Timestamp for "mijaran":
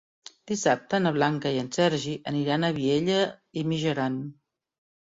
3.71-4.23